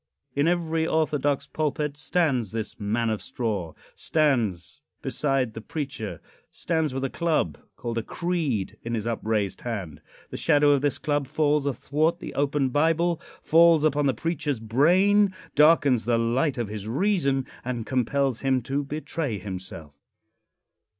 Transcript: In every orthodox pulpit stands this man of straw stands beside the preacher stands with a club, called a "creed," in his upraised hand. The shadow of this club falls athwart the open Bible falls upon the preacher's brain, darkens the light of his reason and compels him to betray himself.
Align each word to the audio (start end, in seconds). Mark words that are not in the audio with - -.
In 0.35 0.47
every 0.47 0.87
orthodox 0.87 1.45
pulpit 1.45 1.95
stands 1.95 2.49
this 2.51 2.79
man 2.79 3.11
of 3.11 3.21
straw 3.21 3.75
stands 3.93 4.81
beside 5.03 5.53
the 5.53 5.61
preacher 5.61 6.21
stands 6.49 6.91
with 6.91 7.03
a 7.03 7.09
club, 7.11 7.59
called 7.75 7.99
a 7.99 8.01
"creed," 8.01 8.77
in 8.83 8.95
his 8.95 9.05
upraised 9.05 9.61
hand. 9.61 10.01
The 10.31 10.37
shadow 10.37 10.71
of 10.71 10.81
this 10.81 10.97
club 10.97 11.27
falls 11.27 11.67
athwart 11.67 12.17
the 12.17 12.33
open 12.33 12.69
Bible 12.69 13.21
falls 13.43 13.83
upon 13.83 14.07
the 14.07 14.15
preacher's 14.15 14.59
brain, 14.59 15.35
darkens 15.53 16.05
the 16.05 16.17
light 16.17 16.57
of 16.57 16.67
his 16.67 16.87
reason 16.87 17.45
and 17.63 17.85
compels 17.85 18.39
him 18.39 18.63
to 18.63 18.83
betray 18.83 19.37
himself. 19.37 19.93